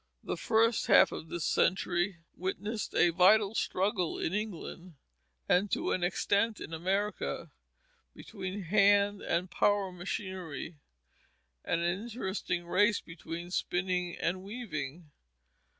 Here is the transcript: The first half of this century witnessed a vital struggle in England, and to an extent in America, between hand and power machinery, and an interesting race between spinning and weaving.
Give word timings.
The 0.23 0.35
first 0.35 0.87
half 0.87 1.11
of 1.11 1.27
this 1.27 1.45
century 1.45 2.21
witnessed 2.35 2.95
a 2.95 3.11
vital 3.11 3.53
struggle 3.53 4.17
in 4.17 4.33
England, 4.33 4.95
and 5.47 5.69
to 5.69 5.91
an 5.91 6.03
extent 6.03 6.59
in 6.59 6.73
America, 6.73 7.51
between 8.15 8.63
hand 8.63 9.21
and 9.21 9.51
power 9.51 9.91
machinery, 9.91 10.79
and 11.63 11.81
an 11.81 12.01
interesting 12.01 12.65
race 12.65 12.99
between 12.99 13.51
spinning 13.51 14.15
and 14.17 14.41
weaving. 14.41 15.11